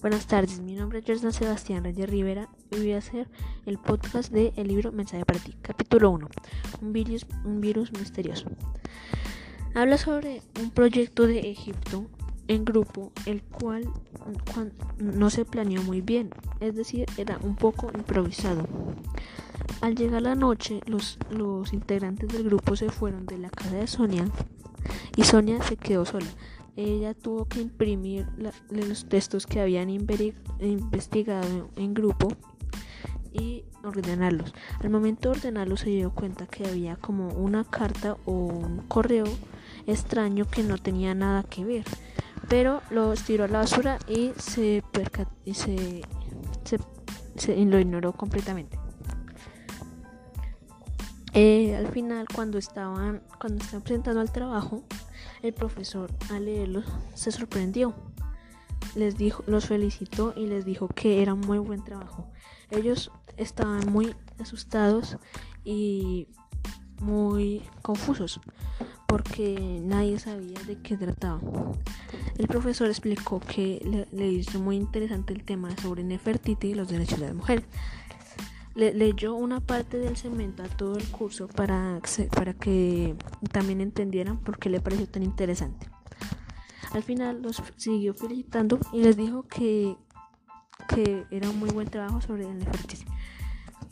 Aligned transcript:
Buenas 0.00 0.26
tardes, 0.26 0.60
mi 0.60 0.74
nombre 0.76 1.00
es 1.00 1.04
Jordan 1.06 1.30
Sebastián 1.30 1.84
Reyes 1.84 2.08
Rivera 2.08 2.48
y 2.70 2.76
voy 2.78 2.92
a 2.92 2.98
hacer 2.98 3.28
el 3.66 3.76
podcast 3.76 4.32
de 4.32 4.54
el 4.56 4.68
libro 4.68 4.92
Mensaje 4.92 5.26
para 5.26 5.38
ti. 5.38 5.54
Capítulo 5.60 6.10
1. 6.12 6.26
Un 6.80 6.92
virus, 6.94 7.26
un 7.44 7.60
virus 7.60 7.92
misterioso. 7.92 8.48
Habla 9.74 9.98
sobre 9.98 10.40
un 10.58 10.70
proyecto 10.70 11.26
de 11.26 11.40
Egipto 11.50 12.06
en 12.48 12.64
grupo, 12.64 13.12
el 13.26 13.42
cual 13.42 13.90
no 14.96 15.28
se 15.28 15.44
planeó 15.44 15.82
muy 15.82 16.00
bien, 16.00 16.30
es 16.60 16.74
decir, 16.74 17.04
era 17.18 17.38
un 17.42 17.56
poco 17.56 17.90
improvisado. 17.94 18.66
Al 19.82 19.96
llegar 19.96 20.22
la 20.22 20.34
noche, 20.34 20.80
los, 20.86 21.18
los 21.30 21.74
integrantes 21.74 22.30
del 22.30 22.44
grupo 22.44 22.74
se 22.74 22.88
fueron 22.88 23.26
de 23.26 23.36
la 23.36 23.50
casa 23.50 23.76
de 23.76 23.86
Sonia 23.86 24.26
y 25.14 25.24
Sonia 25.24 25.62
se 25.62 25.76
quedó 25.76 26.06
sola 26.06 26.26
ella 26.82 27.14
tuvo 27.14 27.46
que 27.46 27.60
imprimir 27.60 28.26
los 28.70 29.08
textos 29.08 29.46
que 29.46 29.60
habían 29.60 29.90
investigado 29.90 31.70
en 31.76 31.94
grupo 31.94 32.28
y 33.32 33.64
ordenarlos. 33.84 34.52
Al 34.80 34.90
momento 34.90 35.30
de 35.30 35.38
ordenarlos 35.38 35.80
se 35.80 35.90
dio 35.90 36.12
cuenta 36.12 36.46
que 36.46 36.66
había 36.66 36.96
como 36.96 37.28
una 37.28 37.64
carta 37.64 38.16
o 38.24 38.32
un 38.32 38.78
correo 38.88 39.24
extraño 39.86 40.46
que 40.46 40.62
no 40.62 40.78
tenía 40.78 41.14
nada 41.14 41.42
que 41.42 41.64
ver, 41.64 41.84
pero 42.48 42.82
lo 42.90 43.14
tiró 43.14 43.44
a 43.44 43.48
la 43.48 43.58
basura 43.58 43.98
y 44.08 44.32
se, 44.36 44.82
y 45.44 45.54
se, 45.54 46.02
lo 47.64 47.78
ignoró 47.78 48.12
completamente. 48.12 48.78
Eh, 51.32 51.76
al 51.76 51.86
final, 51.88 52.26
cuando 52.34 52.58
estaban, 52.58 53.22
cuando 53.38 53.62
estaban 53.62 53.82
presentando 53.82 54.20
al 54.20 54.32
trabajo, 54.32 54.82
el 55.42 55.52
profesor 55.52 56.10
al 56.30 56.46
leerlo 56.46 56.82
se 57.14 57.32
sorprendió. 57.32 57.94
Les 58.94 59.16
dijo, 59.16 59.44
los 59.46 59.66
felicitó 59.66 60.34
y 60.36 60.46
les 60.46 60.64
dijo 60.64 60.88
que 60.88 61.22
era 61.22 61.34
muy 61.34 61.58
buen 61.58 61.84
trabajo. 61.84 62.30
Ellos 62.70 63.10
estaban 63.36 63.90
muy 63.90 64.14
asustados 64.38 65.16
y 65.64 66.28
muy 67.00 67.62
confusos 67.82 68.40
porque 69.06 69.80
nadie 69.82 70.18
sabía 70.18 70.58
de 70.66 70.80
qué 70.80 70.96
trataba. 70.96 71.40
El 72.38 72.46
profesor 72.46 72.88
explicó 72.88 73.40
que 73.40 74.06
le, 74.12 74.28
hizo 74.28 74.60
muy 74.60 74.76
interesante 74.76 75.34
el 75.34 75.42
tema 75.42 75.76
sobre 75.78 76.04
Nefertiti 76.04 76.68
y 76.68 76.74
los 76.74 76.88
derechos 76.88 77.18
de 77.18 77.26
las 77.26 77.34
mujeres 77.34 77.64
le, 78.80 78.94
leyó 78.94 79.34
una 79.34 79.60
parte 79.60 79.98
del 79.98 80.16
cemento 80.16 80.62
a 80.62 80.68
todo 80.68 80.96
el 80.96 81.06
curso 81.08 81.48
para, 81.48 82.00
para 82.34 82.54
que 82.54 83.14
también 83.52 83.82
entendieran 83.82 84.38
por 84.38 84.58
qué 84.58 84.70
le 84.70 84.80
pareció 84.80 85.06
tan 85.06 85.22
interesante. 85.22 85.86
Al 86.92 87.02
final 87.02 87.42
los 87.42 87.62
siguió 87.76 88.14
felicitando 88.14 88.80
y 88.92 89.02
les 89.02 89.16
dijo 89.16 89.42
que, 89.42 89.96
que 90.88 91.26
era 91.30 91.50
un 91.50 91.58
muy 91.58 91.70
buen 91.70 91.88
trabajo 91.88 92.20
sobre 92.22 92.48
el 92.48 92.58
Nefertiti. 92.58 93.04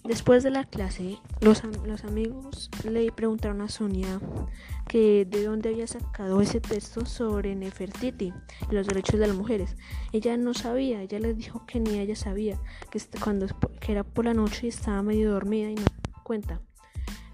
Después 0.05 0.43
de 0.43 0.51
la 0.51 0.65
clase, 0.65 1.19
los, 1.41 1.63
los, 1.85 2.05
amigos 2.05 2.71
le 2.83 3.13
preguntaron 3.13 3.61
a 3.61 3.69
Sonia 3.69 4.21
que 4.89 5.27
de 5.27 5.45
dónde 5.45 5.69
había 5.69 5.87
sacado 5.87 6.41
ese 6.41 6.61
texto 6.61 7.05
sobre 7.05 7.55
Nefertiti 7.55 8.33
y 8.71 8.75
los 8.75 8.87
derechos 8.87 9.21
de 9.21 9.27
las 9.27 9.37
mujeres. 9.37 9.77
Ella 10.13 10.37
no 10.37 10.55
sabía, 10.55 11.03
ella 11.03 11.21
les 11.21 11.37
dijo 11.37 11.65
que 11.67 11.79
ni 11.79 11.99
ella 11.99 12.17
sabía, 12.17 12.59
que 12.91 13.01
cuando 13.23 13.47
que 13.81 13.93
era 13.93 14.03
por 14.03 14.25
la 14.25 14.35
noche 14.35 14.67
y 14.67 14.69
estaba 14.71 15.03
medio 15.03 15.31
dormida 15.31 15.71
y 15.71 15.75
no 15.75 15.85
cuenta. 16.25 16.61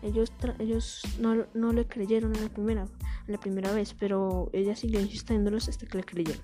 Ellos, 0.02 0.32
ellos 0.58 1.02
no, 1.18 1.46
no, 1.54 1.72
le 1.72 1.86
creyeron 1.86 2.36
a 2.36 2.40
la 2.40 2.48
primera, 2.50 2.86
la 3.26 3.38
primera 3.38 3.72
vez, 3.72 3.94
pero 3.98 4.50
ella 4.52 4.76
siguió 4.76 5.00
insistiéndolos 5.00 5.68
hasta 5.68 5.86
que 5.86 5.98
le 5.98 6.04
creyeron. 6.04 6.42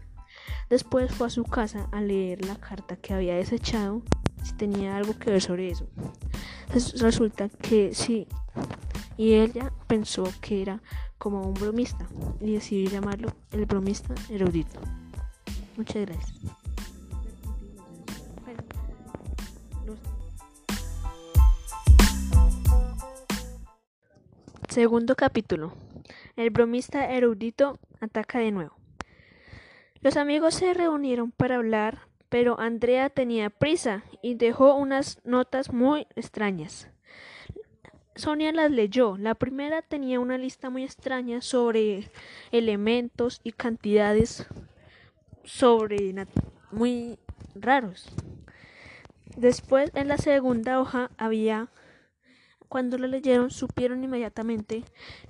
Después 0.71 1.13
fue 1.13 1.27
a 1.27 1.31
su 1.31 1.45
casa 1.45 1.89
a 1.93 2.01
leer 2.01 2.45
la 2.47 2.57
carta 2.57 2.97
que 2.97 3.13
había 3.13 3.35
desechado 3.35 4.03
si 4.43 4.55
tenía 4.55 4.97
algo 4.97 5.19
que 5.19 5.31
ver 5.31 5.43
sobre 5.43 5.69
eso. 5.69 5.87
Resulta 6.73 7.49
que 7.49 7.93
sí, 7.93 8.29
y 9.19 9.35
ella 9.35 9.73
pensó 9.91 10.23
que 10.41 10.63
era 10.63 10.81
como 11.19 11.43
un 11.43 11.53
bromista 11.53 12.07
y 12.41 12.53
decidió 12.53 12.91
llamarlo 12.91 13.33
el 13.51 13.67
bromista 13.67 14.15
erudito. 14.31 14.79
Muchas 15.77 16.07
gracias. 16.07 16.41
Segundo 24.69 25.17
capítulo. 25.17 25.73
El 26.37 26.51
bromista 26.51 27.11
erudito 27.11 27.81
ataca 28.01 28.39
de 28.39 28.53
nuevo. 28.53 28.77
Los 30.03 30.17
amigos 30.17 30.55
se 30.55 30.73
reunieron 30.73 31.33
para 31.33 31.57
hablar 31.57 32.09
pero 32.31 32.61
Andrea 32.61 33.11
tenía 33.11 33.51
prisa 33.51 34.05
y 34.23 34.35
dejó 34.35 34.77
unas 34.77 35.21
notas 35.25 35.73
muy 35.73 36.07
extrañas. 36.15 36.89
Sonia 38.17 38.53
las 38.53 38.71
leyó. 38.71 39.17
La 39.17 39.35
primera 39.35 39.83
tenía 39.83 40.21
una 40.21 40.39
lista 40.39 40.71
muy 40.71 40.85
extraña 40.85 41.41
sobre 41.41 42.11
elementos 42.51 43.41
y 43.45 43.53
cantidades 43.53 44.47
sobre 45.45 46.15
muy 46.71 47.19
raros. 47.55 48.07
Después, 49.37 49.91
en 49.95 50.09
la 50.09 50.19
segunda 50.19 50.81
hoja 50.81 51.11
había 51.17 51.69
cuando 52.69 52.99
la 52.99 53.09
leyeron 53.09 53.51
supieron 53.51 54.05
inmediatamente 54.05 54.85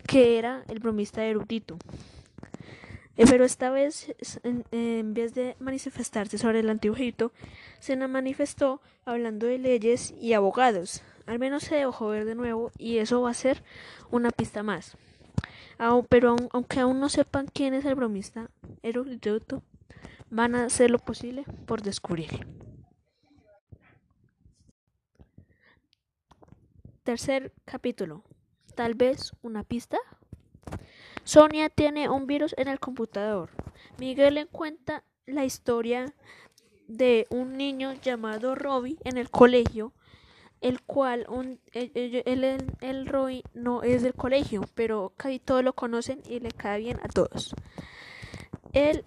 que 0.06 0.38
era 0.38 0.62
el 0.68 0.78
bromista 0.78 1.24
erudito. 1.24 1.78
Eh, 3.16 3.24
pero 3.28 3.44
esta 3.44 3.70
vez, 3.70 4.14
en, 4.42 5.14
vez 5.14 5.34
de 5.34 5.56
manifestarse 5.58 6.38
sobre 6.38 6.60
el 6.60 6.70
antiguo 6.70 6.96
Egipto, 6.96 7.32
se 7.78 7.96
manifestó 7.96 8.80
hablando 9.04 9.46
de 9.46 9.58
leyes 9.58 10.14
y 10.20 10.32
abogados. 10.34 11.02
Al 11.30 11.38
menos 11.38 11.62
se 11.62 11.76
dejó 11.76 12.08
ver 12.08 12.24
de 12.24 12.34
nuevo 12.34 12.72
y 12.76 12.98
eso 12.98 13.20
va 13.22 13.30
a 13.30 13.34
ser 13.34 13.62
una 14.10 14.32
pista 14.32 14.64
más. 14.64 14.96
pero 16.08 16.34
aunque 16.50 16.80
aún 16.80 16.98
no 16.98 17.08
sepan 17.08 17.46
quién 17.46 17.72
es 17.72 17.84
el 17.84 17.94
bromista 17.94 18.50
erudito, 18.82 19.62
van 20.28 20.56
a 20.56 20.64
hacer 20.64 20.90
lo 20.90 20.98
posible 20.98 21.44
por 21.66 21.82
descubrirlo. 21.82 22.44
Tercer 27.04 27.52
capítulo. 27.64 28.24
Tal 28.74 28.94
vez 28.96 29.32
una 29.40 29.62
pista. 29.62 29.98
Sonia 31.22 31.68
tiene 31.68 32.08
un 32.08 32.26
virus 32.26 32.56
en 32.58 32.66
el 32.66 32.80
computador. 32.80 33.50
Miguel 33.98 34.34
le 34.34 34.46
cuenta 34.46 35.04
la 35.26 35.44
historia 35.44 36.12
de 36.88 37.28
un 37.30 37.56
niño 37.56 37.92
llamado 37.92 38.56
Robbie 38.56 38.98
en 39.04 39.16
el 39.16 39.30
colegio, 39.30 39.92
el 40.60 40.82
cual 40.82 41.26
un, 41.28 41.60
el, 41.72 41.92
el, 41.94 42.72
el, 42.80 43.42
no 43.54 43.82
es 43.82 44.02
del 44.02 44.14
colegio, 44.14 44.62
pero 44.74 45.12
casi 45.16 45.38
todos 45.38 45.64
lo 45.64 45.72
conocen 45.72 46.20
y 46.28 46.40
le 46.40 46.50
cae 46.50 46.80
bien 46.80 46.98
a 47.02 47.08
todos. 47.08 47.54
El 48.72 49.04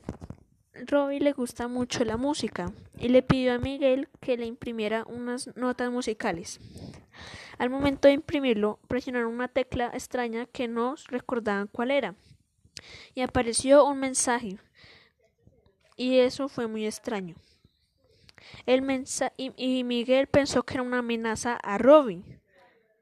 Robbie 0.73 1.19
le 1.19 1.33
gusta 1.33 1.67
mucho 1.67 2.03
la 2.03 2.17
música 2.17 2.71
y 2.97 3.09
le 3.09 3.21
pidió 3.21 3.53
a 3.53 3.59
Miguel 3.59 4.09
que 4.19 4.37
le 4.37 4.45
imprimiera 4.45 5.05
unas 5.07 5.55
notas 5.55 5.91
musicales. 5.91 6.59
Al 7.59 7.69
momento 7.69 8.07
de 8.07 8.15
imprimirlo, 8.15 8.79
presionaron 8.87 9.31
una 9.31 9.47
tecla 9.47 9.91
extraña 9.93 10.47
que 10.47 10.67
no 10.67 10.95
recordaban 11.07 11.67
cuál 11.67 11.91
era. 11.91 12.15
Y 13.13 13.21
apareció 13.21 13.85
un 13.85 13.99
mensaje. 13.99 14.57
Y 15.95 16.17
eso 16.17 16.49
fue 16.49 16.67
muy 16.67 16.87
extraño. 16.87 17.35
El 18.65 18.83
y, 19.37 19.83
Miguel 19.83 20.27
pensó 20.27 20.63
que 20.63 20.75
era 20.75 20.83
una 20.83 20.99
amenaza 20.99 21.55
a 21.55 21.77
Robin, 21.77 22.39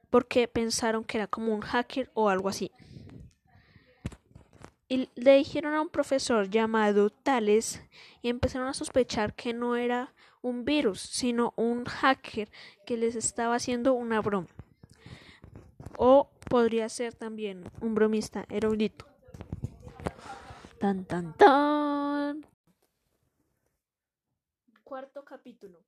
porque 0.10 0.48
pensaron 0.48 1.04
que 1.04 1.18
era 1.18 1.28
como 1.28 1.54
un 1.54 1.62
hacker 1.62 2.10
o 2.14 2.30
algo 2.30 2.50
así. 2.50 2.72
Y 4.90 5.10
le 5.16 5.38
dijeron 5.38 5.74
a 5.74 5.82
un 5.82 5.90
profesor 5.90 6.50
llamado 6.50 7.10
Tales 7.10 7.82
y 8.22 8.30
empezaron 8.30 8.68
a 8.68 8.74
sospechar 8.74 9.34
que 9.34 9.54
no 9.54 9.78
era 9.78 10.14
un 10.42 10.66
virus, 10.66 11.00
sino 11.00 11.54
un 11.56 11.86
hacker 11.86 12.50
que 12.86 12.98
les 12.98 13.16
estaba 13.16 13.56
haciendo 13.56 13.94
una 13.94 14.20
broma. 14.20 14.48
O 15.98 16.30
podría 16.50 16.90
ser 16.90 17.14
también 17.14 17.64
un 17.80 17.96
bromista 17.96 18.46
erudito. 18.50 19.06
Tan 20.80 21.06
tan 21.06 21.34
tan. 21.38 22.11
Cuarto 24.92 25.24
capítulo. 25.24 25.86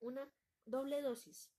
Una 0.00 0.32
doble 0.64 1.02
dosis. 1.02 1.52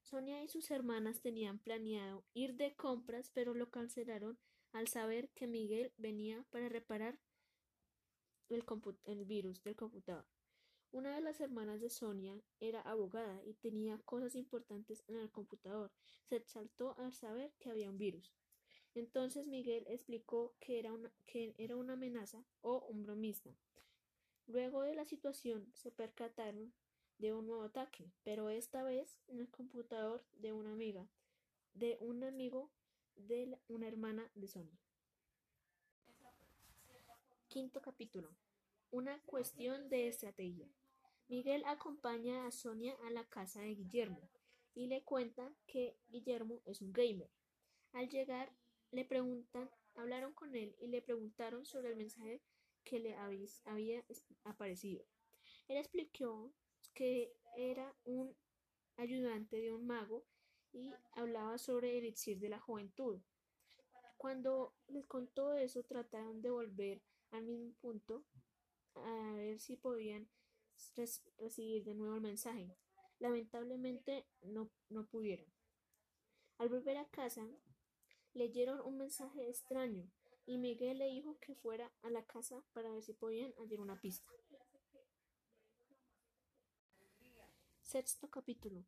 Sonia 0.00 0.42
y 0.42 0.48
sus 0.48 0.70
hermanas 0.70 1.20
tenían 1.20 1.58
planeado 1.58 2.24
ir 2.32 2.54
de 2.54 2.74
compras, 2.76 3.30
pero 3.34 3.52
lo 3.52 3.70
cancelaron 3.70 4.38
al 4.72 4.88
saber 4.88 5.28
que 5.34 5.46
Miguel 5.46 5.92
venía 5.98 6.46
para 6.48 6.70
reparar 6.70 7.20
el, 8.48 8.64
virus 9.26 9.62
del 9.62 9.76
computador. 9.76 10.24
Una 10.92 11.14
de 11.14 11.20
las 11.20 11.42
hermanas 11.42 11.82
de 11.82 11.90
Sonia 11.90 12.42
era 12.58 12.80
abogada 12.80 13.44
y 13.44 13.52
tenía 13.52 13.98
cosas 14.06 14.34
importantes 14.34 15.04
en 15.08 15.16
el 15.16 15.30
computador. 15.30 15.92
Se 16.24 16.36
exaltó 16.36 16.96
al 16.96 17.12
saber 17.12 17.52
que 17.58 17.68
había 17.68 17.90
un 17.90 17.98
virus. 17.98 18.32
Entonces 18.94 19.46
Miguel 19.46 19.84
explicó 19.88 20.56
que 20.58 20.78
era 20.78 20.94
una, 20.94 21.12
que 21.26 21.54
era 21.58 21.76
una 21.76 21.92
amenaza 21.92 22.46
o 22.62 22.86
un 22.86 23.02
bromista. 23.02 23.54
Luego 24.52 24.82
de 24.82 24.96
la 24.96 25.04
situación 25.04 25.70
se 25.74 25.92
percataron 25.92 26.74
de 27.18 27.32
un 27.32 27.46
nuevo 27.46 27.62
ataque, 27.62 28.10
pero 28.24 28.50
esta 28.50 28.82
vez 28.82 29.20
en 29.28 29.38
el 29.38 29.48
computador 29.48 30.24
de 30.32 30.52
una 30.52 30.72
amiga, 30.72 31.06
de 31.74 31.96
un 32.00 32.24
amigo 32.24 32.68
de 33.14 33.56
una 33.68 33.86
hermana 33.86 34.28
de 34.34 34.48
Sonia. 34.48 34.76
Quinto 37.46 37.80
capítulo. 37.80 38.28
Una 38.90 39.22
cuestión 39.22 39.88
de 39.88 40.08
estrategia. 40.08 40.68
Miguel 41.28 41.62
acompaña 41.64 42.44
a 42.44 42.50
Sonia 42.50 42.96
a 43.04 43.10
la 43.10 43.28
casa 43.28 43.60
de 43.60 43.76
Guillermo 43.76 44.28
y 44.74 44.88
le 44.88 45.04
cuenta 45.04 45.54
que 45.68 45.96
Guillermo 46.08 46.60
es 46.64 46.82
un 46.82 46.92
gamer. 46.92 47.30
Al 47.92 48.08
llegar, 48.08 48.52
le 48.90 49.04
preguntan, 49.04 49.70
hablaron 49.94 50.32
con 50.32 50.56
él 50.56 50.74
y 50.80 50.88
le 50.88 51.02
preguntaron 51.02 51.64
sobre 51.64 51.90
el 51.90 51.96
mensaje 51.96 52.42
que 52.84 52.98
le 52.98 53.14
había 53.14 54.04
aparecido. 54.44 55.04
Él 55.68 55.76
explicó 55.76 56.52
que 56.94 57.32
era 57.56 57.94
un 58.04 58.34
ayudante 58.96 59.56
de 59.56 59.72
un 59.72 59.86
mago 59.86 60.24
y 60.72 60.92
hablaba 61.12 61.58
sobre 61.58 61.90
el 61.90 62.04
elixir 62.04 62.38
de 62.38 62.48
la 62.48 62.60
juventud. 62.60 63.20
Cuando 64.16 64.74
les 64.88 65.06
contó 65.06 65.54
eso, 65.54 65.82
trataron 65.82 66.42
de 66.42 66.50
volver 66.50 67.02
al 67.30 67.44
mismo 67.44 67.72
punto 67.80 68.24
a 68.94 69.32
ver 69.34 69.58
si 69.58 69.76
podían 69.76 70.28
recibir 71.38 71.84
de 71.84 71.94
nuevo 71.94 72.16
el 72.16 72.20
mensaje. 72.20 72.76
Lamentablemente 73.18 74.26
no, 74.42 74.70
no 74.88 75.06
pudieron. 75.06 75.46
Al 76.58 76.68
volver 76.68 76.98
a 76.98 77.08
casa, 77.08 77.46
leyeron 78.34 78.80
un 78.80 78.98
mensaje 78.98 79.48
extraño 79.48 80.10
y 80.50 80.58
Miguel 80.58 80.98
le 80.98 81.06
dijo 81.06 81.38
que 81.38 81.54
fuera 81.54 81.92
a 82.02 82.10
la 82.10 82.24
casa 82.24 82.60
para 82.72 82.90
ver 82.90 83.04
si 83.04 83.12
podían 83.12 83.52
hallar 83.52 83.78
una 83.78 84.00
pista. 84.00 84.28
Sexto 87.82 88.28
capítulo. 88.28 88.84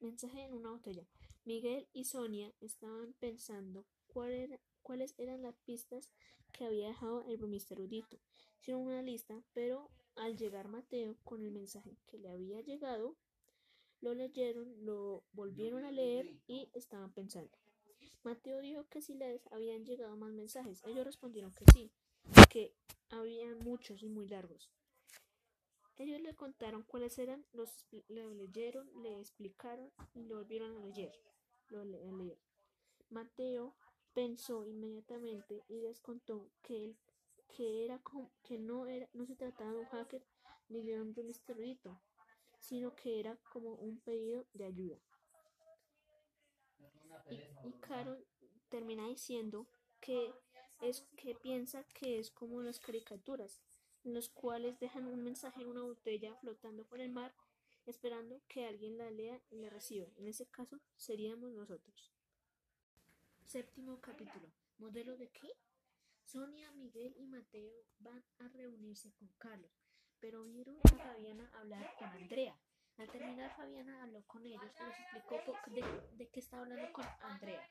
Mensaje 0.00 0.42
en 0.42 0.52
una 0.52 0.70
botella. 0.70 1.06
Miguel 1.46 1.88
y 1.94 2.04
Sonia 2.04 2.52
estaban 2.60 3.14
pensando 3.14 3.86
cuáles 4.06 5.14
eran 5.16 5.40
las 5.40 5.54
pistas 5.64 6.10
que 6.52 6.66
había 6.66 6.88
dejado 6.88 7.24
el 7.24 7.38
bromista 7.38 7.72
erudito. 7.72 8.18
Hicieron 8.60 8.82
una 8.82 9.00
lista, 9.00 9.42
pero 9.54 9.90
al 10.16 10.36
llegar 10.36 10.68
Mateo 10.68 11.16
con 11.24 11.42
el 11.42 11.52
mensaje 11.52 11.96
que 12.06 12.18
le 12.18 12.28
había 12.28 12.60
llegado, 12.60 13.16
lo 14.02 14.12
leyeron, 14.12 14.84
lo 14.84 15.24
volvieron 15.32 15.86
a 15.86 15.90
leer 15.90 16.36
y 16.46 16.68
estaban 16.74 17.14
pensando. 17.14 17.61
Mateo 18.24 18.60
dijo 18.60 18.86
que 18.88 19.02
si 19.02 19.14
les 19.14 19.46
habían 19.52 19.84
llegado 19.84 20.16
más 20.16 20.32
mensajes. 20.32 20.82
Ellos 20.84 21.04
respondieron 21.04 21.52
que 21.52 21.64
sí, 21.72 21.90
que 22.48 22.74
había 23.10 23.54
muchos 23.56 24.02
y 24.02 24.08
muy 24.08 24.28
largos. 24.28 24.70
Ellos 25.96 26.20
le 26.20 26.34
contaron 26.34 26.82
cuáles 26.84 27.18
eran, 27.18 27.44
los 27.52 27.84
lo 28.08 28.30
leyeron, 28.30 28.88
le 29.02 29.20
explicaron 29.20 29.90
y 30.14 30.24
lo 30.24 30.36
volvieron 30.36 30.76
a 30.76 30.86
leer. 30.86 31.12
Lo. 31.68 31.84
Mateo 33.10 33.74
pensó 34.14 34.64
inmediatamente 34.66 35.64
y 35.68 35.80
les 35.80 36.00
contó 36.00 36.50
que 36.62 36.84
él 36.84 36.96
que 37.56 37.84
era 37.84 38.00
que 38.42 38.58
no 38.58 38.86
era 38.86 39.08
no 39.12 39.26
se 39.26 39.36
trataba 39.36 39.72
de 39.72 39.78
un 39.80 39.86
hacker 39.86 40.24
ni 40.68 40.82
de 40.82 41.00
un 41.00 41.14
erudito, 41.48 42.00
sino 42.58 42.94
que 42.94 43.20
era 43.20 43.36
como 43.52 43.74
un 43.74 44.00
pedido 44.00 44.46
de 44.54 44.64
ayuda. 44.64 44.98
Y, 47.30 47.68
y 47.68 47.72
Carol 47.80 48.26
termina 48.68 49.08
diciendo 49.08 49.68
que 50.00 50.32
es 50.80 51.02
que 51.16 51.34
piensa 51.34 51.84
que 51.94 52.18
es 52.18 52.30
como 52.30 52.62
las 52.62 52.80
caricaturas, 52.80 53.62
en 54.04 54.14
los 54.14 54.28
cuales 54.28 54.78
dejan 54.80 55.06
un 55.06 55.22
mensaje 55.22 55.62
en 55.62 55.68
una 55.68 55.82
botella 55.82 56.34
flotando 56.36 56.84
por 56.84 57.00
el 57.00 57.10
mar, 57.10 57.34
esperando 57.86 58.42
que 58.48 58.66
alguien 58.66 58.98
la 58.98 59.10
lea 59.10 59.40
y 59.50 59.58
la 59.58 59.70
reciba. 59.70 60.08
En 60.16 60.26
ese 60.26 60.46
caso 60.46 60.80
seríamos 60.96 61.52
nosotros. 61.52 62.12
Séptimo 63.46 64.00
capítulo. 64.00 64.52
¿Modelo 64.78 65.16
de 65.16 65.28
qué? 65.28 65.52
Sonia, 66.24 66.70
Miguel 66.72 67.14
y 67.18 67.26
Mateo 67.26 67.84
van 67.98 68.24
a 68.38 68.48
reunirse 68.48 69.12
con 69.12 69.28
Carlos, 69.38 69.70
pero 70.18 70.44
vieron 70.44 70.78
a 70.82 70.88
Fabiana 70.88 71.50
hablar 71.54 71.94
con 71.98 72.08
Andrea. 72.08 72.58
Al 72.98 73.08
terminar, 73.10 73.54
Fabiana 73.56 74.02
habló 74.02 74.22
con 74.26 74.44
ellos 74.46 74.62
y 74.80 74.84
les 74.84 75.00
explicó 75.00 75.36
de, 75.68 76.16
de 76.16 76.28
qué 76.28 76.40
estaba 76.40 76.62
hablando 76.62 76.92
con 76.92 77.04
Andrea. 77.20 77.68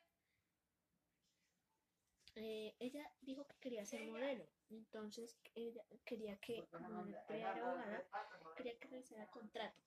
Eh, 2.36 2.76
ella 2.80 3.14
dijo 3.22 3.46
que 3.46 3.58
quería 3.60 3.86
ser 3.86 4.08
modelo, 4.08 4.48
entonces 4.70 5.38
ella 5.54 5.84
quería 6.06 6.38
que, 6.40 6.66
como 6.70 7.00
Andrea 7.00 7.26
era 7.30 7.52
abogada, 7.52 8.08
quería 8.56 8.78
que 8.80 8.88
realizara 8.88 9.28
contrato. 9.28 9.82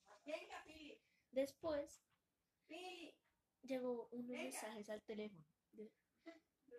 Después 1.31 2.03
llegó 3.63 4.09
unos 4.13 4.29
mensajes 4.29 4.91
al 4.91 5.03
teléfono 5.03 5.45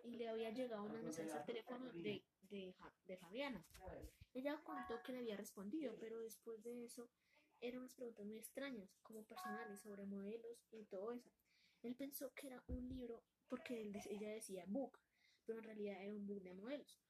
y 0.04 0.16
le 0.16 0.28
había 0.28 0.50
llegado 0.50 0.84
unos 0.84 1.02
mensajes 1.02 1.34
al 1.34 1.44
teléfono 1.44 1.92
de, 1.92 2.24
de, 2.42 2.74
de 3.06 3.16
Fabiana. 3.16 3.66
Ella 4.34 4.60
contó 4.62 5.02
que 5.02 5.12
le 5.12 5.18
había 5.18 5.36
respondido, 5.36 5.96
pero 5.98 6.20
después 6.20 6.62
de 6.62 6.84
eso 6.84 7.10
eran 7.60 7.80
unas 7.80 7.94
preguntas 7.94 8.26
muy 8.26 8.38
extrañas, 8.38 8.90
como 9.02 9.24
personales, 9.24 9.80
sobre 9.80 10.04
modelos 10.06 10.66
y 10.70 10.84
todo 10.84 11.12
eso. 11.12 11.30
Él 11.82 11.94
pensó 11.94 12.32
que 12.34 12.48
era 12.48 12.62
un 12.68 12.88
libro 12.88 13.22
porque 13.48 13.92
ella 14.10 14.30
decía 14.30 14.64
book, 14.66 14.98
pero 15.44 15.58
en 15.58 15.64
realidad 15.64 16.02
era 16.02 16.14
un 16.14 16.26
book 16.26 16.42
de 16.42 16.54
modelos. 16.54 17.00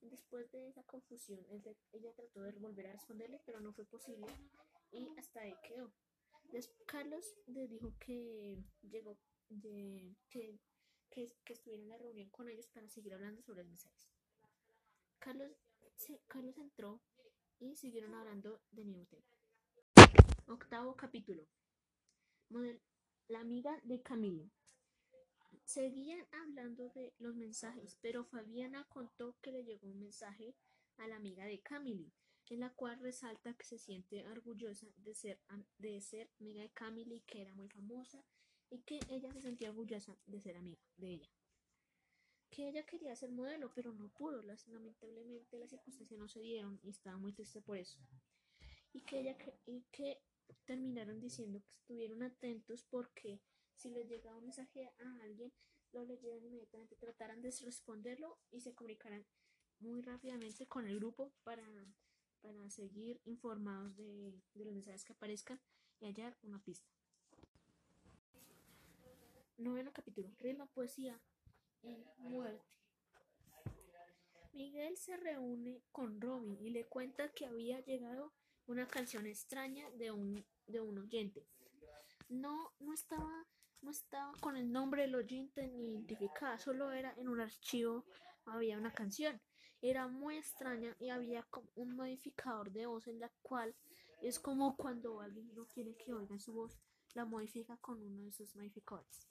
Después 0.00 0.50
de 0.52 0.68
esa 0.68 0.82
confusión, 0.84 1.44
ella 1.50 2.12
trató 2.14 2.42
de 2.42 2.52
volver 2.52 2.86
a 2.86 2.92
responderle, 2.92 3.40
pero 3.44 3.60
no 3.60 3.72
fue 3.72 3.84
posible 3.84 4.26
y 4.92 5.08
hasta 5.18 5.40
ahí 5.40 5.54
quedó. 5.62 5.92
Después, 6.52 6.86
Carlos 6.86 7.36
le 7.46 7.66
dijo 7.68 7.92
que 7.98 8.62
llegó, 8.82 9.18
de, 9.50 10.16
que 10.30 10.58
que, 11.10 11.32
que 11.44 11.54
estuviera 11.54 11.82
en 11.82 11.88
la 11.88 11.98
reunión 11.98 12.28
con 12.30 12.48
ellos 12.48 12.68
para 12.68 12.88
seguir 12.88 13.14
hablando 13.14 13.42
sobre 13.42 13.62
el 13.62 13.68
mensajes. 13.68 14.08
Carlos, 15.18 15.50
Carlos 16.26 16.56
entró 16.58 17.00
y 17.58 17.76
siguieron 17.76 18.14
hablando 18.14 18.60
de 18.70 18.84
mi 18.84 19.04
tema. 19.06 19.37
Octavo 20.50 20.96
capítulo. 20.96 21.46
la 23.28 23.40
amiga 23.40 23.78
de 23.84 24.00
Camilo. 24.00 24.50
Seguían 25.62 26.26
hablando 26.32 26.88
de 26.88 27.12
los 27.18 27.34
mensajes, 27.34 27.98
pero 28.00 28.24
Fabiana 28.24 28.86
contó 28.88 29.36
que 29.42 29.52
le 29.52 29.62
llegó 29.62 29.88
un 29.88 30.00
mensaje 30.00 30.56
a 30.96 31.06
la 31.06 31.16
amiga 31.16 31.44
de 31.44 31.60
Camille, 31.60 32.10
en 32.48 32.60
la 32.60 32.70
cual 32.70 32.98
resalta 32.98 33.52
que 33.58 33.66
se 33.66 33.76
siente 33.76 34.26
orgullosa 34.26 34.86
de 34.96 35.14
ser, 35.14 35.38
de 35.76 36.00
ser 36.00 36.30
amiga 36.40 36.62
de 36.62 36.70
Camille, 36.70 37.22
que 37.26 37.42
era 37.42 37.52
muy 37.52 37.68
famosa 37.68 38.24
y 38.70 38.78
que 38.80 39.00
ella 39.10 39.30
se 39.34 39.42
sentía 39.42 39.68
orgullosa 39.68 40.16
de 40.24 40.40
ser 40.40 40.56
amiga 40.56 40.80
de 40.96 41.08
ella. 41.08 41.30
Que 42.48 42.70
ella 42.70 42.86
quería 42.86 43.14
ser 43.14 43.32
modelo, 43.32 43.70
pero 43.74 43.92
no 43.92 44.08
pudo, 44.08 44.42
lamentablemente 44.42 45.58
las 45.58 45.68
circunstancias 45.68 46.18
no 46.18 46.26
se 46.26 46.40
dieron 46.40 46.80
y 46.82 46.88
estaba 46.88 47.18
muy 47.18 47.34
triste 47.34 47.60
por 47.60 47.76
eso. 47.76 47.98
Y 48.94 49.02
que 49.02 49.20
ella 49.20 49.36
y 49.66 49.82
que 49.92 50.22
terminaron 50.64 51.20
diciendo 51.20 51.60
que 51.60 51.74
estuvieron 51.76 52.22
atentos 52.22 52.84
porque 52.90 53.40
si 53.74 53.90
les 53.90 54.08
llegaba 54.08 54.38
un 54.38 54.44
mensaje 54.44 54.92
a 54.98 55.22
alguien, 55.22 55.52
lo 55.92 56.04
leyeran 56.04 56.44
inmediatamente, 56.44 56.96
trataran 56.96 57.40
de 57.42 57.50
responderlo 57.64 58.38
y 58.50 58.60
se 58.60 58.74
comunicaran 58.74 59.24
muy 59.80 60.02
rápidamente 60.02 60.66
con 60.66 60.86
el 60.86 60.96
grupo 60.96 61.32
para, 61.44 61.64
para 62.40 62.68
seguir 62.70 63.20
informados 63.24 63.96
de, 63.96 64.42
de 64.54 64.64
los 64.64 64.74
mensajes 64.74 65.04
que 65.04 65.12
aparezcan 65.12 65.60
y 66.00 66.06
hallar 66.06 66.36
una 66.42 66.58
pista. 66.62 66.88
Noveno 69.56 69.92
capítulo. 69.92 70.30
Rima, 70.38 70.66
poesía 70.66 71.20
y 71.82 71.96
muerte. 72.18 72.64
Miguel 74.52 74.96
se 74.96 75.16
reúne 75.16 75.82
con 75.92 76.20
Robin 76.20 76.58
y 76.60 76.70
le 76.70 76.86
cuenta 76.86 77.32
que 77.32 77.46
había 77.46 77.80
llegado 77.80 78.32
una 78.68 78.86
canción 78.86 79.26
extraña 79.26 79.90
de 79.92 80.12
un, 80.12 80.44
de 80.66 80.80
un 80.80 80.98
oyente. 80.98 81.44
No, 82.28 82.72
no 82.78 82.92
estaba, 82.92 83.46
no 83.80 83.90
estaba 83.90 84.32
con 84.40 84.56
el 84.56 84.70
nombre 84.70 85.02
del 85.02 85.14
oyente 85.14 85.66
ni 85.68 85.88
identificada, 85.88 86.58
solo 86.58 86.92
era 86.92 87.14
en 87.16 87.28
un 87.28 87.40
archivo, 87.40 88.04
había 88.44 88.78
una 88.78 88.92
canción. 88.92 89.40
Era 89.80 90.06
muy 90.08 90.36
extraña 90.36 90.94
y 90.98 91.08
había 91.08 91.46
un 91.76 91.96
modificador 91.96 92.70
de 92.70 92.86
voz 92.86 93.06
en 93.06 93.20
la 93.20 93.30
cual 93.42 93.74
es 94.20 94.38
como 94.38 94.76
cuando 94.76 95.20
alguien 95.20 95.54
no 95.54 95.66
quiere 95.68 95.96
que 95.96 96.12
oiga 96.12 96.38
su 96.38 96.52
voz, 96.52 96.78
la 97.14 97.24
modifica 97.24 97.76
con 97.78 98.02
uno 98.02 98.24
de 98.24 98.32
sus 98.32 98.54
modificadores. 98.54 99.28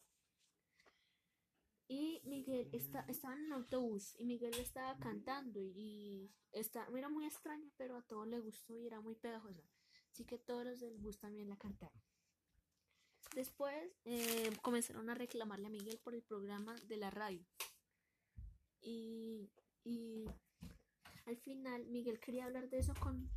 Y 1.88 2.22
Miguel 2.26 2.70
está, 2.74 3.06
estaba 3.08 3.36
en 3.36 3.46
un 3.46 3.54
autobús 3.54 4.14
y 4.18 4.26
Miguel 4.26 4.54
estaba 4.56 4.98
cantando 5.00 5.62
y, 5.62 6.30
era 6.52 7.10
muy 7.10 7.26
extraña, 7.26 7.70
pero 7.78 7.96
a 7.96 8.02
todos 8.02 8.28
le 8.28 8.40
gustó 8.40 8.78
y 8.78 8.88
era 8.88 9.00
muy 9.00 9.16
pegajosa. 9.16 9.64
Así 10.12 10.26
que 10.26 10.38
todos 10.38 10.66
los 10.66 10.80
del 10.80 10.98
bus 10.98 11.20
también 11.20 11.48
la 11.48 11.58
cantaron. 11.58 12.02
Después 13.36 13.76
eh, 14.06 14.52
comenzaron 14.62 15.10
a 15.10 15.16
reclamarle 15.16 15.68
a 15.68 15.70
Miguel 15.70 16.00
por 16.00 16.16
el 16.16 16.24
programa 16.24 16.76
de 16.88 16.98
la 16.98 17.10
radio. 17.10 17.46
Y, 18.82 19.50
y 19.84 20.26
al 21.26 21.38
final 21.38 21.86
Miguel 21.88 22.20
quería 22.20 22.46
hablar 22.46 22.70
de 22.70 22.80
eso 22.80 22.94
con, 23.00 23.30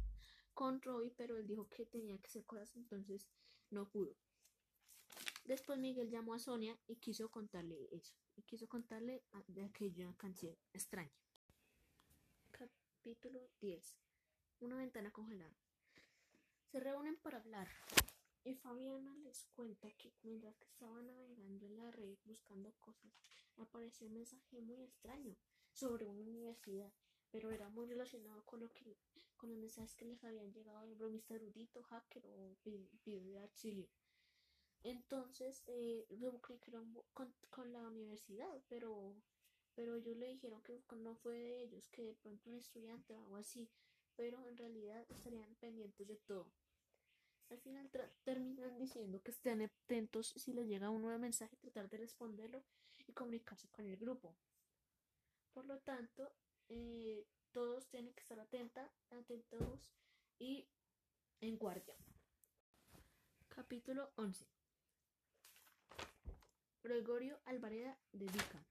con 0.55 0.81
Roy, 0.81 1.11
pero 1.17 1.37
él 1.37 1.47
dijo 1.47 1.69
que 1.69 1.87
tenía 1.87 2.19
que 2.19 2.27
hacer 2.27 2.45
cosas, 2.47 2.75
entonces 2.77 3.29
no 3.71 3.89
pudo. 3.89 4.17
Después 5.45 5.79
Miguel 5.79 6.11
llamó 6.11 6.35
a 6.35 6.39
Sonia 6.39 6.79
y 6.87 6.97
quiso 6.97 7.31
contarle 7.31 7.89
eso, 7.91 8.15
y 8.37 8.43
quiso 8.43 8.69
contarle 8.69 9.25
de 9.49 9.65
aquella 9.65 10.15
canción 10.17 10.57
extraña. 10.73 11.11
Capítulo 12.51 13.41
10. 13.61 13.97
Una 14.61 14.77
ventana 14.77 15.11
congelada. 15.11 15.57
Se 16.71 16.79
reúnen 16.79 17.17
para 17.17 17.39
hablar. 17.39 17.69
Y 18.43 18.55
Fabiana 18.55 19.15
les 19.19 19.47
cuenta 19.49 19.91
que 19.91 20.15
mientras 20.23 20.57
que 20.57 20.67
estaba 20.67 21.03
navegando 21.03 21.67
en 21.67 21.77
la 21.77 21.91
red 21.91 22.17
buscando 22.25 22.73
cosas, 22.81 23.13
apareció 23.57 24.07
un 24.07 24.15
mensaje 24.15 24.61
muy 24.61 24.83
extraño 24.83 25.37
sobre 25.73 26.09
una 26.09 26.31
universidad, 26.31 26.93
pero 27.31 27.51
era 27.51 27.69
muy 27.69 27.87
relacionado 27.87 28.43
con 28.45 28.61
lo 28.61 28.73
que 28.73 28.97
con 29.37 29.51
los 29.51 29.59
mensajes 29.59 29.95
que 29.95 30.05
les 30.05 30.23
habían 30.23 30.53
llegado 30.53 30.83
del 30.83 30.95
bromista 30.95 31.35
erudito, 31.35 31.83
hacker 31.83 32.27
o 32.27 32.57
video 33.05 33.25
de 33.31 33.39
auxilio. 33.41 33.89
Entonces, 34.83 35.63
eh, 35.67 36.07
luego 36.11 36.41
que 36.41 36.59
con, 37.13 37.35
con, 37.51 37.73
la 37.73 37.83
universidad, 37.87 38.63
pero, 38.69 39.15
pero 39.75 39.97
ellos 39.97 40.17
le 40.17 40.29
dijeron 40.29 40.63
que 40.63 40.83
no 40.97 41.15
fue 41.17 41.35
de 41.35 41.63
ellos, 41.63 41.89
que 41.89 42.03
de 42.03 42.15
pronto 42.15 42.49
un 42.49 42.57
estudiante 42.57 43.15
o 43.15 43.19
algo 43.19 43.37
así, 43.37 43.69
pero 44.17 44.47
en 44.49 44.57
realidad 44.57 45.05
estarían 45.11 45.55
pendientes 45.57 46.09
de 46.09 46.17
todo. 46.17 46.51
Al 47.51 47.59
final 47.59 47.91
terminan 48.23 48.79
diciendo 48.79 49.21
que 49.23 49.33
estén 49.33 49.61
atentos 49.61 50.29
si 50.37 50.53
les 50.53 50.69
llega 50.69 50.89
un 50.89 51.03
nuevo 51.03 51.19
mensaje, 51.19 51.57
tratar 51.57 51.89
de 51.91 51.99
responderlo 51.99 52.63
y 53.07 53.13
comunicarse 53.13 53.69
con 53.69 53.87
el 53.87 53.97
grupo. 53.97 54.37
Por 55.53 55.65
lo 55.67 55.79
tanto, 55.81 56.33
eh, 56.69 57.27
todos 57.51 57.89
tienen 57.89 58.15
que 58.15 58.21
estar 58.21 58.39
atenta, 58.39 58.91
atentos 59.11 59.93
y 60.39 60.69
en 61.41 61.59
guardia. 61.59 61.97
Capítulo 63.49 64.13
11. 64.15 64.60
Gregorio 66.83 67.39
Alvareda 67.45 67.99
dedica. 68.13 68.65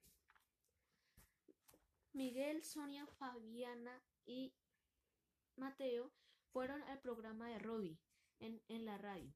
Miguel, 2.13 2.63
Sonia, 2.63 3.05
Fabiana 3.05 4.01
y 4.25 4.53
Mateo 5.55 6.11
fueron 6.51 6.81
al 6.83 6.99
programa 6.99 7.47
de 7.49 7.59
Robbie 7.59 7.99
en, 8.39 8.85
la 8.85 8.97
radio. 8.97 9.31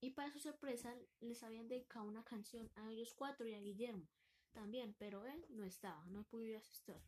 Y 0.00 0.10
para 0.10 0.30
su 0.30 0.38
sorpresa 0.38 0.94
les 1.20 1.42
habían 1.42 1.68
dedicado 1.68 2.06
una 2.06 2.24
canción 2.24 2.70
a 2.76 2.90
ellos 2.90 3.12
cuatro 3.14 3.46
y 3.46 3.54
a 3.54 3.60
Guillermo 3.60 4.08
también, 4.52 4.94
pero 4.98 5.26
él 5.26 5.44
no 5.50 5.64
estaba, 5.64 6.04
no 6.06 6.24
pudo 6.24 6.56
asistir. 6.56 7.02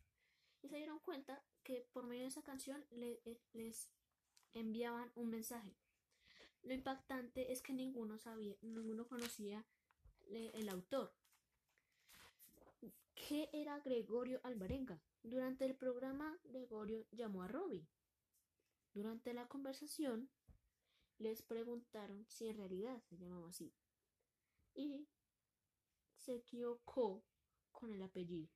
Y 0.61 0.69
se 0.69 0.77
dieron 0.77 0.99
cuenta 0.99 1.43
que 1.63 1.87
por 1.93 2.05
medio 2.05 2.23
de 2.23 2.27
esa 2.27 2.43
canción 2.43 2.85
eh, 2.91 3.41
les 3.53 3.91
enviaban 4.53 5.11
un 5.15 5.29
mensaje. 5.29 5.75
Lo 6.61 6.73
impactante 6.73 7.51
es 7.51 7.61
que 7.61 7.73
ninguno 7.73 8.19
sabía, 8.19 8.55
ninguno 8.61 9.07
conocía 9.07 9.65
el 10.29 10.69
autor. 10.69 11.13
¿Qué 13.15 13.49
era 13.51 13.79
Gregorio 13.79 14.39
Alvarenga? 14.43 15.01
Durante 15.23 15.65
el 15.65 15.75
programa, 15.75 16.39
Gregorio 16.45 17.05
llamó 17.11 17.43
a 17.43 17.47
Robbie. 17.47 17.87
Durante 18.93 19.33
la 19.33 19.47
conversación, 19.47 20.29
les 21.17 21.41
preguntaron 21.41 22.25
si 22.27 22.47
en 22.47 22.57
realidad 22.57 23.01
se 23.03 23.17
llamaba 23.17 23.49
así. 23.49 23.73
Y 24.73 25.07
se 26.15 26.35
equivocó 26.35 27.23
con 27.71 27.93
el 27.93 28.01
apellido. 28.01 28.49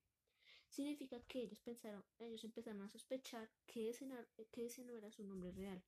Significa 0.70 1.22
que 1.28 1.42
ellos 1.42 1.60
pensaron, 1.60 2.04
ellos 2.20 2.44
empezaron 2.44 2.82
a 2.82 2.90
sospechar 2.90 3.52
que 3.68 3.90
ese, 3.90 4.08
que 4.52 4.66
ese 4.66 4.84
no 4.84 4.96
era 4.96 5.12
su 5.12 5.24
nombre 5.24 5.52
real. 5.52 5.84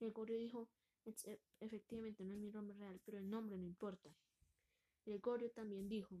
Gregorio 0.00 0.36
dijo, 0.36 0.68
e, 1.04 1.40
efectivamente 1.60 2.24
no 2.24 2.34
es 2.34 2.40
mi 2.40 2.50
nombre 2.50 2.76
real, 2.76 3.00
pero 3.04 3.18
el 3.18 3.30
nombre 3.30 3.56
no 3.56 3.66
importa. 3.66 4.10
Gregorio 5.06 5.50
también 5.52 5.88
dijo 5.88 6.16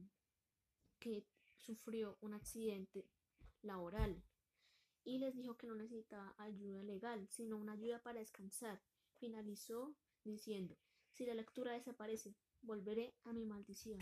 que 0.98 1.26
sufrió 1.58 2.16
un 2.20 2.32
accidente 2.32 3.04
laboral 3.60 4.22
y 5.04 5.18
les 5.18 5.34
dijo 5.34 5.56
que 5.56 5.66
no 5.66 5.74
necesitaba 5.74 6.34
ayuda 6.38 6.82
legal, 6.82 7.28
sino 7.28 7.56
una 7.56 7.72
ayuda 7.72 8.02
para 8.02 8.20
descansar 8.20 8.80
Finalizó 9.18 9.94
diciendo, 10.24 10.76
si 11.12 11.24
la 11.24 11.32
lectura 11.32 11.72
desaparece, 11.72 12.34
volveré 12.60 13.14
a 13.24 13.32
mi 13.32 13.46
maldición. 13.46 13.98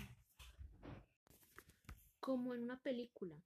Como 2.19 2.53
en 2.55 2.65
una 2.65 2.83
película. 2.83 3.41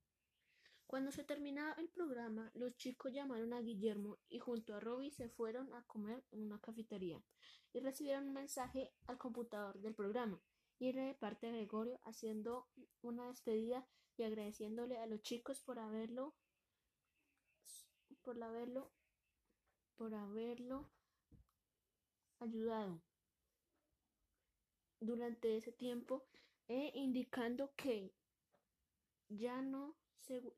Cuando 0.87 1.12
se 1.12 1.25
terminaba 1.25 1.75
el 1.75 1.90
programa, 1.90 2.50
los 2.54 2.75
chicos 2.76 3.12
llamaron 3.12 3.52
a 3.52 3.61
Guillermo 3.61 4.16
y 4.30 4.38
junto 4.38 4.75
a 4.75 4.80
Robbie 4.80 5.11
se 5.11 5.28
fueron 5.28 5.71
a 5.75 5.83
comer 5.83 6.25
en 6.30 6.45
una 6.45 6.59
cafetería 6.59 7.23
y 7.75 7.80
recibieron 7.80 8.28
un 8.28 8.33
mensaje 8.33 8.95
al 9.07 9.18
computador 9.18 9.78
del 9.80 9.95
programa 9.95 10.40
y 10.78 10.88
era 10.88 11.04
de 11.06 11.14
parte 11.14 11.47
de 11.47 11.52
Gregorio 11.52 12.00
haciendo 12.04 12.68
una 13.02 13.28
despedida 13.28 13.87
y 14.16 14.23
agradeciéndole 14.23 14.99
a 14.99 15.06
los 15.06 15.23
chicos 15.23 15.61
por 15.61 15.78
haberlo 15.78 16.35
por 18.23 18.42
haberlo 18.42 18.90
por 19.97 20.14
haberlo 20.14 20.88
ayudado 22.40 23.00
durante 25.00 25.56
ese 25.56 25.73
tiempo 25.73 26.25
e 26.68 26.92
indicando 26.94 27.73
que 27.76 28.12
ya 29.28 29.62
no 29.62 29.97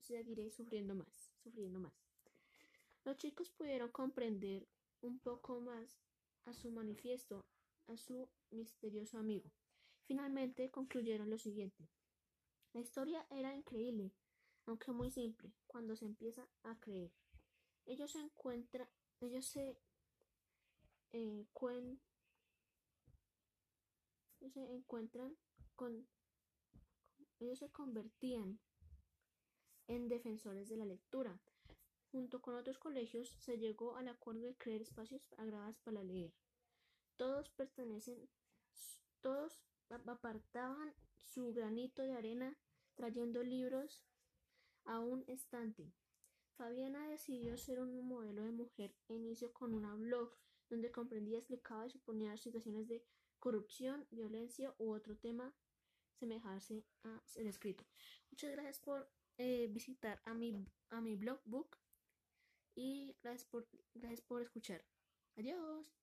seguiré 0.01 0.51
sufriendo 0.51 0.95
más, 0.95 1.33
sufriendo 1.43 1.79
más. 1.79 1.95
Los 3.05 3.17
chicos 3.17 3.51
pudieron 3.51 3.91
comprender 3.91 4.67
un 5.01 5.19
poco 5.21 5.61
más 5.61 5.99
a 6.45 6.53
su 6.53 6.71
manifiesto, 6.71 7.47
a 7.87 7.97
su 7.97 8.29
misterioso 8.51 9.19
amigo. 9.19 9.51
Finalmente 10.11 10.73
concluyeron 10.73 11.31
lo 11.31 11.39
siguiente. 11.39 11.89
La 12.73 12.81
historia 12.81 13.25
era 13.31 13.55
increíble, 13.55 14.11
aunque 14.67 14.91
muy 14.91 15.09
simple, 15.13 15.53
cuando 15.69 15.95
se 15.95 16.05
empieza 16.05 16.49
a 16.65 16.75
creer. 16.81 17.13
Ellos 17.87 18.11
se 18.11 18.19
encuentran, 18.19 18.89
ellos 19.21 19.47
se 19.47 19.79
eh, 21.13 21.47
encuentran 24.41 25.37
con 25.77 26.09
ellos 27.39 27.61
se 27.61 27.71
convertían 27.71 28.59
en 29.87 30.09
defensores 30.09 30.69
de 30.69 30.77
la 30.77 30.87
lectura. 30.87 31.39
Junto 32.11 32.43
con 32.43 32.57
otros 32.57 32.81
colegios 32.81 33.37
se 33.39 33.59
llegó 33.59 33.95
al 33.95 34.09
acuerdo 34.09 34.41
de 34.41 34.57
crear 34.57 34.83
espacios 34.83 35.23
agradables 35.37 35.79
para 35.79 36.03
leer. 36.03 36.33
Todos 37.17 37.49
pertenecen, 37.51 38.29
todos 39.21 39.70
apartaban 39.91 40.95
su 41.17 41.53
granito 41.53 42.03
de 42.03 42.13
arena 42.13 42.57
trayendo 42.95 43.43
libros 43.43 44.05
a 44.85 45.01
un 45.01 45.25
estante. 45.27 45.93
Fabiana 46.57 47.09
decidió 47.09 47.57
ser 47.57 47.81
un 47.81 48.07
modelo 48.07 48.43
de 48.43 48.53
mujer 48.53 48.95
e 49.09 49.15
inició 49.15 49.53
con 49.53 49.75
una 49.75 49.95
blog 49.95 50.37
donde 50.69 50.93
comprendía, 50.93 51.39
explicaba 51.39 51.87
y 51.87 51.91
suponía 51.91 52.37
situaciones 52.37 52.87
de 52.89 53.03
corrupción, 53.39 54.07
violencia 54.11 54.75
u 54.79 54.93
otro 54.93 55.17
tema 55.17 55.55
semejarse 56.19 56.85
a 57.05 57.23
ser 57.25 57.47
escrito. 57.47 57.85
Muchas 58.31 58.51
gracias 58.53 58.79
por 58.79 59.11
eh, 59.39 59.69
visitar 59.71 60.21
a 60.25 60.35
mi, 60.35 60.67
a 60.91 61.01
mi 61.01 61.17
blog 61.17 61.41
book 61.45 61.79
y 62.75 63.17
gracias 63.23 63.45
por, 63.45 63.67
gracias 63.95 64.21
por 64.21 64.43
escuchar. 64.43 64.85
Adiós. 65.37 66.00